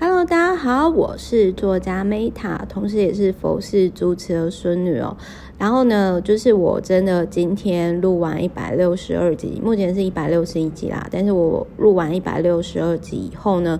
[0.00, 5.16] Hello，大家好，我是作家 Meta，同时也是佛系主持的孙女哦。
[5.58, 11.04] 然后呢，就是我真的今天录完一百六十二集，目前是一百六十一集啦。
[11.10, 13.76] 但是我录完一百六十二集以后呢，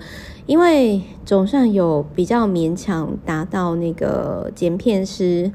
[0.46, 5.52] 因为总算有比较勉强达到那个剪片师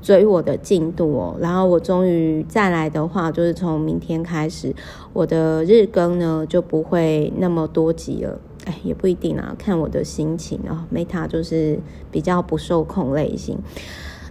[0.00, 1.36] 追我的进度哦。
[1.40, 4.72] 然后我终于再来的话，就是从明天开始，
[5.12, 8.38] 我的日更呢就不会那么多集了。
[8.66, 10.86] 哎，也不一定啊，看我的心情啊。
[10.92, 11.78] Meta 就是
[12.10, 13.56] 比较不受控类型，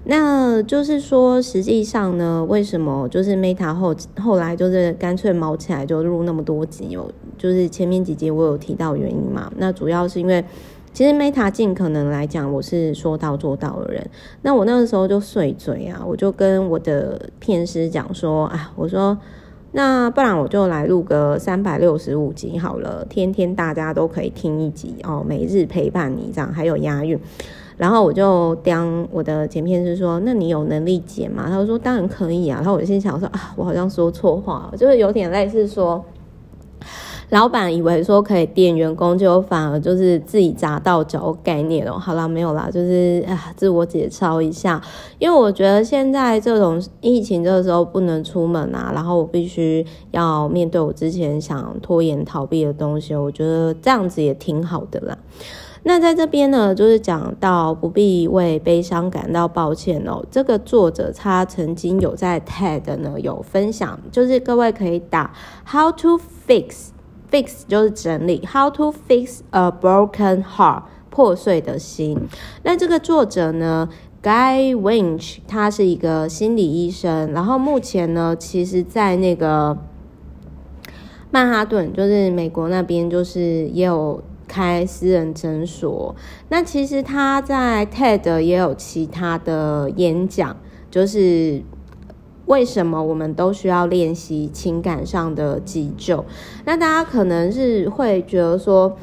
[0.03, 7.09] 那就是说，实际上呢，为什么就是 Meta 后后来就是干脆毛起来就录那么多集哦？
[7.37, 9.49] 就是前面几集我有提到原因嘛。
[9.55, 10.43] 那主要是因为，
[10.91, 14.05] 其实 Meta 尽可能来讲，我是说到做到的人。
[14.41, 19.17] 那我那个时候就碎嘴啊，我就跟我的片师讲说，啊，我说。
[19.77, 27.19] 那不然我就来录个三百六十五集好了，天天大家都可以听一集哦，每日陪伴你这样，还有押韵。
[27.75, 36.01] 然后我就当我的前片是说：“那你有能力剪吗？”他说：“当然可以啊。”然后我就心想说：“啊，我好像说错话，就是有点类似说。”
[37.29, 41.97] 老板以为说可以垫员工，就反而就是自己砸到脚概念哦。
[41.97, 44.79] 好啦，没有啦，就是啊，自我解嘲一下。
[45.17, 55.17] 因为我觉得现在这种疫情这个时候不能出门啊，然后我必须要面对我之前想拖延逃避的东西，我觉得这样子也挺好的啦。
[55.87, 60.23] 那在这边呢，就是讲到不必为悲伤感到抱歉哦。
[60.31, 65.31] 这个作者他曾经有在 TED 呢有分享，就是各位可以打
[65.67, 66.94] How to fix。
[67.31, 70.83] Fix 就是整理，How to fix a broken heart？
[71.09, 72.19] 破碎的心。
[72.63, 73.87] 那这个作者呢
[74.21, 79.77] ，Guy Winch，他是一个心理医生，然后目前呢，其实在那个
[81.31, 86.13] 曼哈顿，就是美国那边，就是也有开私人诊所。
[86.49, 90.57] 那其实他在 TED 也有其他的演讲，
[90.91, 91.61] 就是。
[92.45, 96.23] 为什么我们都需要练习情感上的急救？
[96.65, 98.95] 那大家可能是会觉得说，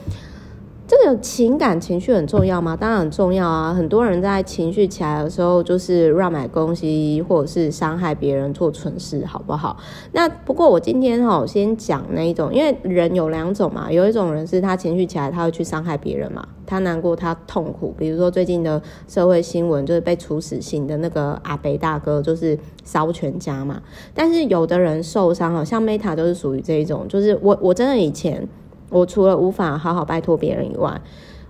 [1.06, 2.76] 个情感情绪很重要吗？
[2.76, 3.72] 当然很重要啊！
[3.72, 9.76] 很多人在情绪起来的时候，就是乱买东西，或者是伤害别人，做蠢事，好不好？
[10.12, 17.94] 那不过我今天哈，先讲那一种，因为人有两种嘛，有一种人是他情绪起来，他会去伤害别人嘛，他难过，他痛苦。
[17.96, 23.80] 比如说最近的社会新闻，就是被处死刑的那个阿北大哥，就是烧全家嘛。
[24.14, 28.48] 但是有的人受伤了，像 Meta 就是属于这一种，就是我我真的以前。
[28.92, 31.00] 我除了无法好好拜托别人以外，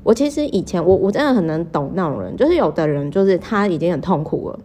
[0.02, 4.58] 我其实以前我我真的很能懂那种人，就是有的人就是他已经很痛苦了，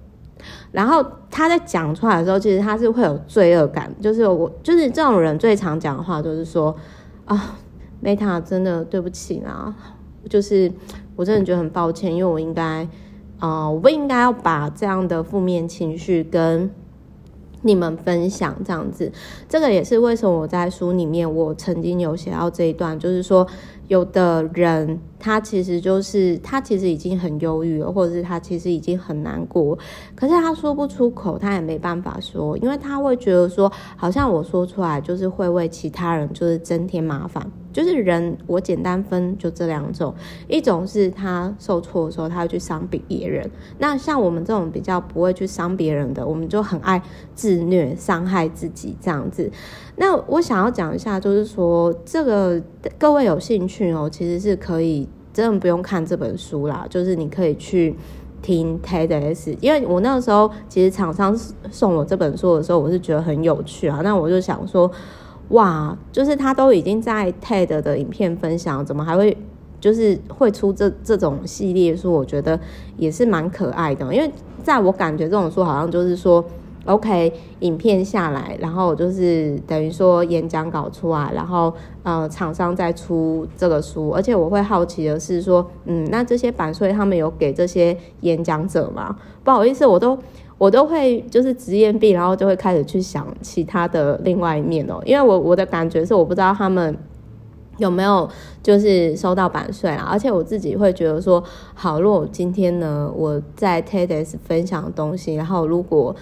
[0.71, 6.75] 然后他在讲出来的时候，其实他是会有罪恶感，就是我就是这种人最常讲的话就是说
[7.25, 7.57] 啊
[8.03, 9.75] ，Meta 真的对不起啦，
[10.29, 10.71] 就是
[11.15, 12.87] 我真的觉得很抱歉，因为我应该
[13.39, 16.69] 啊、我不应该要把这样的负面情绪跟。
[17.61, 19.11] 你们分享这样子，
[19.49, 23.47] 这个也是为什么我在书里面我曾经有写到这一段，就是说
[23.87, 29.77] 有的人他其实就是他其实已经很忧郁了，或者是他其实已经很难过，
[30.15, 37.51] 可是他说不出口，他也没办法说，因为他会觉得说好像我说出来就是会为其他人就是增添麻烦。
[37.73, 40.11] 就是人，我简单分就这两种，
[40.47, 43.47] 一种是他受挫的时候，他会去伤别人。
[43.77, 46.99] 那像我们这种比较不会去伤别人的，我们就很爱
[47.35, 49.51] 自虐、伤害自己这样子。
[49.97, 52.59] 那我想要讲一下，就是说这个
[52.97, 55.06] 各位有兴趣哦，其实是可以
[55.37, 57.95] 真的不用看这本书啦，就是你可以去
[58.41, 61.37] 听 TEDx，因为我那个时候其实厂商
[61.71, 64.91] 送我这本书的时候，我是觉得很有趣啊，那我就想说。
[65.51, 69.37] 哇，就是他都已经在 TED 的影片分享，怎么还会
[69.79, 72.11] 就是会出这这种系列书？
[72.11, 72.59] 我觉得
[72.97, 74.29] 也是蛮可爱的，因为
[74.61, 76.43] 在我感觉这种书好像就是说
[76.87, 81.71] ，OK，影片下来，然后就是等于说演讲稿出来，然后
[82.01, 89.15] 呃厂商再出这个书，而且我会好奇的是说，嗯，那这些版税他们有给这些演讲者吗？
[89.43, 90.17] 不好意思，我都。
[90.59, 96.97] 我都会就是职业病，然后就会开始去想其他的另外一面哦，因为我我的感觉是我不知道他们
[97.77, 98.27] 有没有
[98.63, 101.43] 就是收到版税啊，而且我自己会觉得说，
[101.75, 106.15] 好，如果今天呢我在 TEDx 分享的东西，然后如果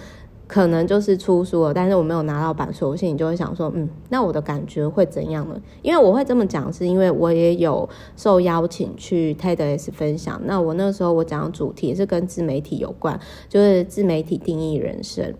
[0.48, 5.60] 可能就是出书了，但是我没有拿到版税，我心里就会想说，嗯，那我的感觉会怎样呢？
[5.82, 10.40] 因为我会这么讲，是因为我也有受邀请去 TEDx 分享。
[10.44, 15.34] 那我那时候我讲的主题是跟自媒体有关，就是自媒体定义人生。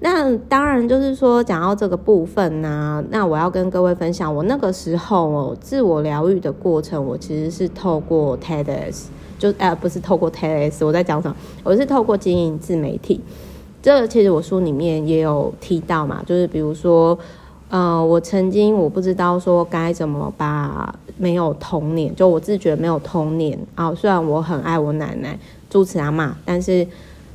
[0.00, 9.08] 那当然就是说讲到这个部分呢、那我要跟各位分享，我那个时候哦，自我疗愈的过程，我其实是透过 TEDx，
[9.38, 11.36] 就呃不是透过 TEDx，我在讲什么？
[11.62, 13.20] 我是透过经营自媒体。
[13.86, 17.16] 这其实我书里面也有提到嘛，就是比如说，
[17.68, 25.38] 呃，我曾经我不知道说该怎么把没有童年，就我自觉没有童年啊，虽然我很爱我奶奶
[25.70, 26.84] 住持阿嬷，但是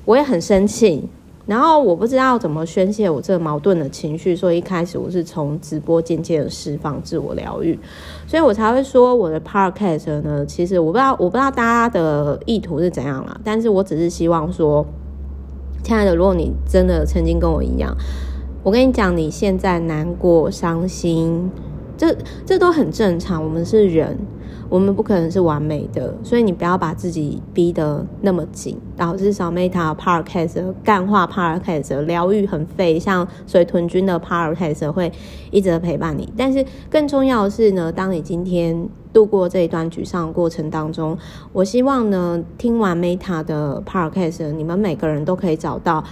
[0.03, 1.07] 我也很生气，
[1.45, 7.79] 然后我不知道怎么宣泄我这个矛盾的情绪，所以一开始我是从直播渐渐的释放自我疗愈，
[8.27, 14.85] 所以我才会说我的 podcast 呢，其实我不知道我不知道大家的意图是怎样啦，但是我只是希望说。
[15.91, 17.93] 亲爱的，如果你真的曾经跟我一样，
[18.63, 21.51] 我跟你讲，你现在难过、伤心，
[21.97, 22.15] 这
[22.45, 23.43] 这都很正常。
[23.43, 24.17] 我们是人，
[24.69, 28.77] 我们不可能是完美的，所以你不要把自己逼得那么紧。
[28.95, 35.11] 导致小 Meta Podcast 干话 Podcast 疗愈很废，像水豚君的 Podcast 会
[35.51, 36.31] 一直陪伴你。
[36.37, 38.87] 但是更重要的是呢，当你今天。
[39.13, 41.17] 度过这一段沮丧的过程当中，
[41.53, 46.03] 我希望呢，听完 Meta 的 Podcast，你们每个人都可以找到，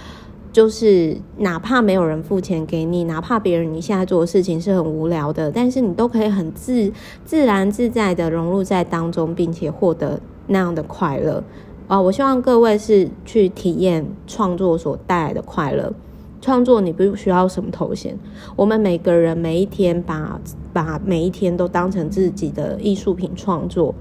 [0.52, 6.92] 就是哪怕没有人付钱给你，哪怕别人你现在做的事情是很无聊的，但是你都可以很自
[7.24, 11.42] 自然自在的融入在当中，并且获得那样的快乐
[11.88, 12.00] 啊！
[12.00, 15.92] 我希望各位是去体验创作所带来的快乐。
[16.40, 18.18] 创作你不需要什么头衔，
[18.56, 20.40] 我们每个人每一天把
[20.72, 23.94] 把每一天都当成自己的艺术品创作，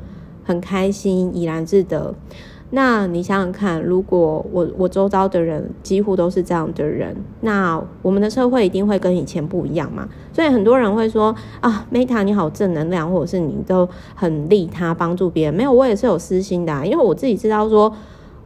[0.44, 2.16] 很开心，怡然自得。
[2.72, 10.08] 那你想想看，如果我我周遭的人几乎都是这样的人，那我们的社会一定会跟以前不一样嘛？
[10.32, 15.54] 所以很多人会说啊，Meta 你好正能量，或者是你都很利他帮助别人。
[15.54, 17.92] 没有，我也是有私心的，因为我自己知道说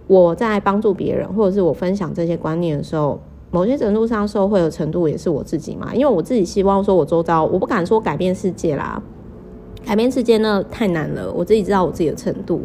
[0.07, 3.21] 我在帮助别人，或者是我分享这些观念的时候。
[3.53, 8.99] 某些程度上受惠的程度也是我自己嘛，因为我自己希望说，我周遭我不敢说改变世界啦，
[9.85, 12.61] 改变世界那太难了，我自己知道我自己的程度，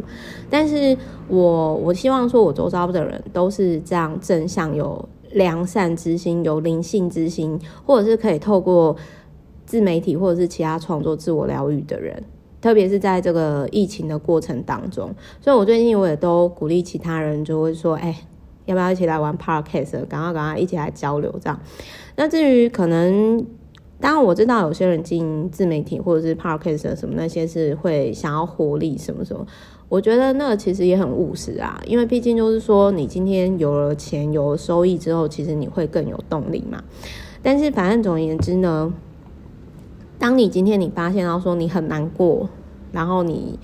[0.49, 0.97] 但是
[1.27, 8.95] 我我希望说，我周遭的人都是这样正向、有良善之心、有灵性之心，或者是可以透过
[9.67, 12.23] 自媒体或者是其他创作自我疗愈的人，
[12.59, 18.15] 特别是在这个疫情的过程当中，所以我最近我也都鼓励其他人，就会说，哎。
[18.69, 20.05] 要不要一起来玩 Podcast？
[20.05, 21.59] 赶快赶快一起来交流这样。
[22.15, 23.43] 那至于可能，
[23.99, 29.43] 当然我知道有些人经营自媒体或者是 Podcast 什么那些是会想要获利什么什么。
[29.87, 36.83] 我觉得那个其实也很务实啊，因为毕竟就是说你今天有了钱有了收益之后，其实你会更有动力嘛。
[37.41, 38.93] 但是反正总而言之呢，
[40.19, 42.47] 当你今天你发现到说你很难过，
[42.91, 43.57] 然后你。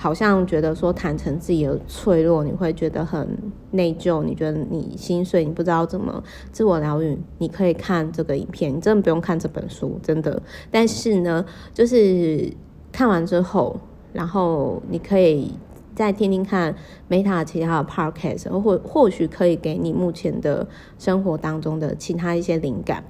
[0.00, 3.28] 好像觉得说坦诚自己的脆弱，你会觉得很
[3.72, 6.22] 内疚，你觉得你心碎，你不知道怎么
[6.52, 7.18] 自我疗愈。
[7.38, 10.40] 你可以看这个影片，你真的不用看这本书，真的。
[10.70, 12.48] 但是呢，就是
[12.92, 13.76] 看完之后，
[14.12, 15.52] 然后你可以
[15.96, 16.72] 再听听看
[17.08, 20.66] Meta 其他的 Podcast，或或许可以给你目前的
[20.98, 23.02] 生活当中的其他一些灵感。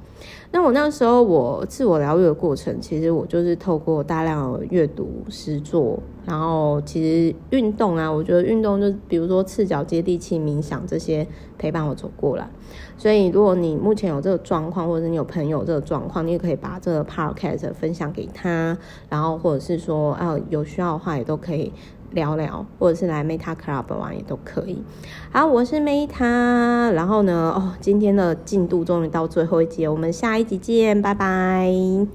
[0.51, 11.25] 那我那时候我自我疗愈的过程，其实我就是透过大量的阅读、诗作，然后其实运动啊，我觉得运动就比如说赤脚接地气、冥想这些
[11.57, 12.49] 陪伴我走过来。
[12.97, 18.77] 所以如果你目前有这个状况，或者是你有朋友这个状况，你也可以把这个 podcast 分享给他，
[19.09, 21.73] 然后或者是说啊有需要的话也都可以。
[22.13, 24.83] 聊聊，或者是来 Meta Club 本玩也都可以。
[25.33, 32.09] 好，我是 Meta，然后呢，哦，今天的进度终于到最后一集，我们下一集见，拜拜。